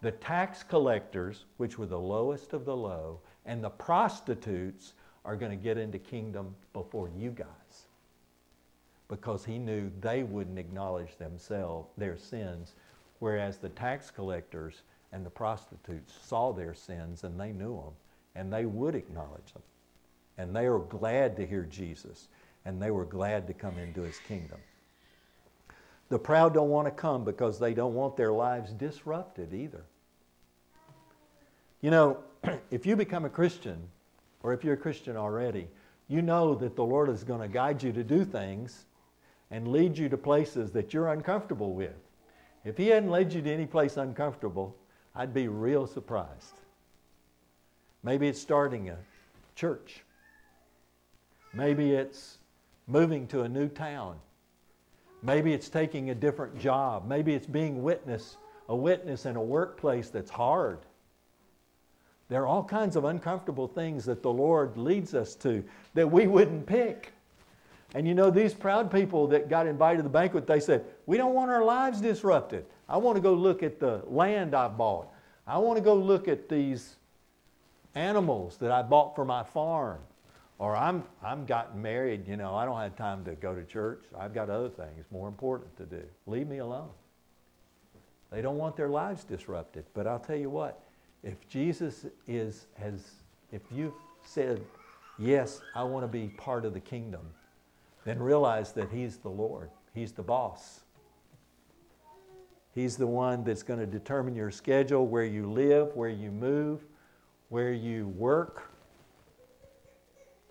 [0.02, 4.94] The tax collectors, which were the lowest of the low, and the prostitutes
[5.26, 7.88] are going to get into kingdom before you guys.
[9.08, 12.74] Because he knew they wouldn't acknowledge themselves, their sins,
[13.18, 17.94] whereas the tax collectors and the prostitutes saw their sins and they knew them
[18.36, 19.64] and they would acknowledge them.
[20.38, 22.28] And they were glad to hear Jesus
[22.66, 24.60] and they were glad to come into his kingdom.
[26.10, 29.86] The proud don't want to come because they don't want their lives disrupted either.
[31.82, 32.18] You know,
[32.72, 33.78] if you become a Christian,
[34.44, 35.68] or if you're a Christian already,
[36.08, 38.86] you know that the Lord is going to guide you to do things
[39.52, 41.96] and lead you to places that you're uncomfortable with.
[42.66, 44.76] If He hadn't led you to any place uncomfortable,
[45.16, 46.60] I'd be real surprised.
[48.04, 48.98] Maybe it's starting a
[49.56, 50.04] church.
[51.54, 52.38] Maybe it's
[52.88, 54.18] moving to a new town.
[55.22, 57.08] Maybe it's taking a different job.
[57.08, 58.38] Maybe it's being witness,
[58.70, 60.80] a witness in a workplace that's hard.
[62.30, 65.64] There are all kinds of uncomfortable things that the Lord leads us to
[65.96, 67.12] that we wouldn't pick.
[67.96, 71.18] And you know, these proud people that got invited to the banquet, they said, We
[71.18, 72.66] don't want our lives disrupted.
[72.88, 75.08] I want to go look at the land I bought.
[75.48, 76.98] I want to go look at these
[77.96, 80.00] animals that I bought for my farm.
[80.60, 84.04] Or I'm, I'm gotten married, you know, I don't have time to go to church.
[84.18, 86.04] I've got other things more important to do.
[86.28, 86.90] Leave me alone.
[88.30, 89.86] They don't want their lives disrupted.
[89.94, 90.84] But I'll tell you what,
[91.24, 93.12] if Jesus is, has,
[93.52, 93.94] if you've
[94.24, 94.62] said,
[95.18, 97.22] yes, I want to be part of the kingdom,
[98.06, 99.70] then realize that He's the Lord.
[99.94, 100.82] He's the boss.
[102.74, 106.82] He's the one that's going to determine your schedule, where you live, where you move,
[107.50, 108.72] where you work.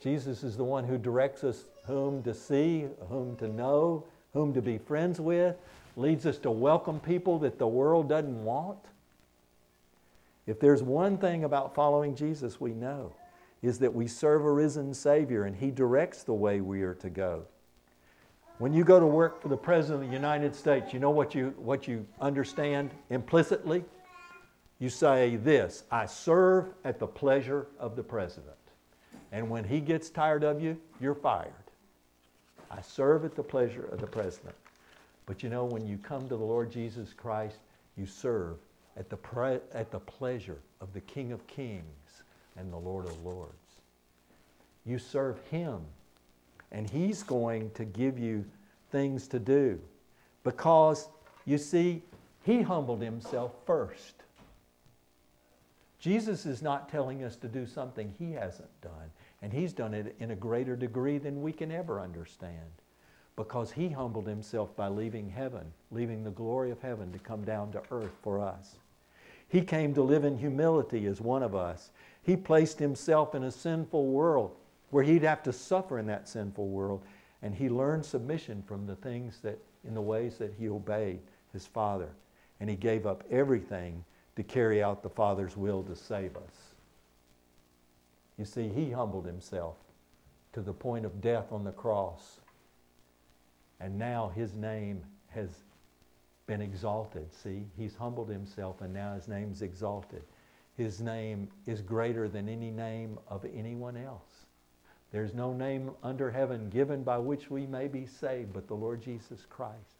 [0.02, 4.04] Jesus is the one who directs us whom to see, whom to know,
[4.34, 5.56] whom to be friends with,
[5.96, 8.78] leads us to welcome people that the world doesn't want.
[10.48, 13.12] If there's one thing about following Jesus we know,
[13.60, 17.10] is that we serve a risen Savior and He directs the way we are to
[17.10, 17.44] go.
[18.56, 21.34] When you go to work for the President of the United States, you know what
[21.34, 23.84] you, what you understand implicitly?
[24.78, 28.54] You say this I serve at the pleasure of the President.
[29.32, 31.52] And when he gets tired of you, you're fired.
[32.70, 34.54] I serve at the pleasure of the President.
[35.26, 37.58] But you know, when you come to the Lord Jesus Christ,
[37.98, 38.56] you serve
[38.98, 42.22] at the, pre- at the pleasure of the King of Kings
[42.56, 43.52] and the Lord of Lords.
[44.84, 45.80] You serve Him,
[46.72, 48.44] and He's going to give you
[48.90, 49.78] things to do
[50.42, 51.08] because,
[51.44, 52.02] you see,
[52.42, 54.14] He humbled Himself first.
[56.00, 59.10] Jesus is not telling us to do something He hasn't done,
[59.42, 62.70] and He's done it in a greater degree than we can ever understand
[63.36, 67.70] because He humbled Himself by leaving heaven, leaving the glory of heaven to come down
[67.70, 68.74] to earth for us.
[69.48, 71.90] He came to live in humility as one of us.
[72.22, 74.54] He placed himself in a sinful world
[74.90, 77.02] where he'd have to suffer in that sinful world.
[77.42, 81.20] And he learned submission from the things that, in the ways that he obeyed
[81.52, 82.08] his Father.
[82.60, 84.04] And he gave up everything
[84.36, 86.74] to carry out the Father's will to save us.
[88.36, 89.76] You see, he humbled himself
[90.52, 92.40] to the point of death on the cross.
[93.80, 95.50] And now his name has
[96.48, 97.32] been exalted.
[97.32, 100.22] See, he's humbled himself and now his name's exalted.
[100.76, 104.46] His name is greater than any name of anyone else.
[105.12, 109.02] There's no name under heaven given by which we may be saved but the Lord
[109.02, 109.98] Jesus Christ.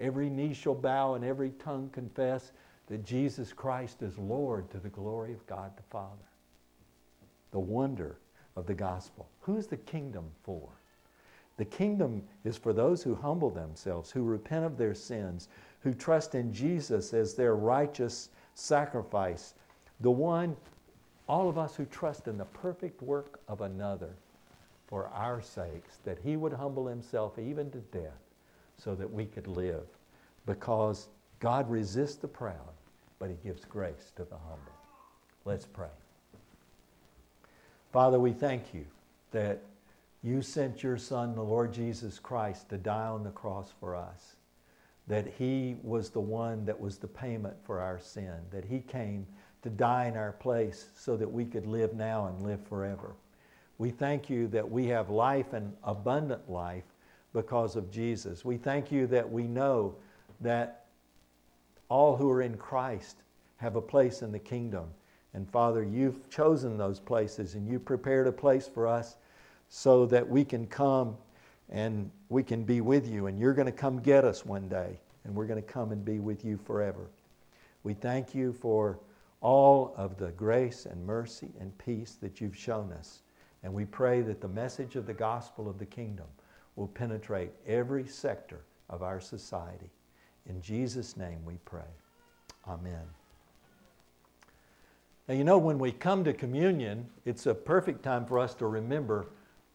[0.00, 2.52] Every knee shall bow and every tongue confess
[2.86, 6.16] that Jesus Christ is Lord to the glory of God the Father.
[7.50, 8.18] The wonder
[8.56, 9.28] of the gospel.
[9.40, 10.68] Who's the kingdom for?
[11.58, 15.48] The kingdom is for those who humble themselves, who repent of their sins,
[15.80, 19.54] who trust in Jesus as their righteous sacrifice.
[20.00, 20.56] The one,
[21.28, 24.10] all of us who trust in the perfect work of another
[24.86, 28.22] for our sakes, that he would humble himself even to death
[28.78, 29.84] so that we could live.
[30.46, 31.08] Because
[31.40, 32.54] God resists the proud,
[33.18, 34.72] but he gives grace to the humble.
[35.44, 35.88] Let's pray.
[37.92, 38.84] Father, we thank you
[39.32, 39.60] that
[40.28, 44.36] you sent your Son, the Lord Jesus Christ, to die on the cross for us.
[45.06, 48.34] That He was the one that was the payment for our sin.
[48.50, 49.26] That He came
[49.62, 53.14] to die in our place so that we could live now and live forever.
[53.78, 56.84] We thank you that we have life and abundant life
[57.32, 58.44] because of Jesus.
[58.44, 59.94] We thank you that we know
[60.40, 60.86] that
[61.88, 63.22] all who are in Christ
[63.56, 64.88] have a place in the kingdom.
[65.32, 69.16] And Father, you've chosen those places and you prepared a place for us
[69.68, 71.16] so that we can come
[71.70, 73.26] and we can be with you.
[73.26, 76.04] And you're going to come get us one day, and we're going to come and
[76.04, 77.10] be with you forever.
[77.82, 78.98] We thank you for
[79.40, 83.20] all of the grace and mercy and peace that you've shown us.
[83.62, 86.26] And we pray that the message of the gospel of the kingdom
[86.76, 89.90] will penetrate every sector of our society.
[90.48, 91.90] In Jesus' name we pray.
[92.66, 93.04] Amen.
[95.28, 98.66] Now, you know, when we come to communion, it's a perfect time for us to
[98.66, 99.26] remember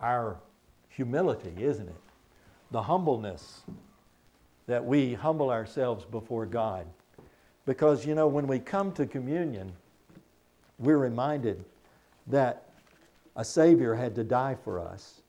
[0.04, 0.38] our
[0.89, 1.95] humility, isn't it?
[2.72, 3.62] The humbleness
[4.68, 6.86] that we humble ourselves before God.
[7.66, 9.72] Because, you know, when we come to communion,
[10.78, 11.64] we're reminded
[12.28, 12.70] that
[13.36, 15.22] a Savior had to die for us,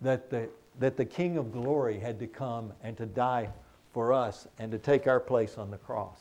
[0.00, 0.48] that the,
[0.78, 3.48] that the King of glory had to come and to die
[3.92, 6.20] for us and to take our place on the cross.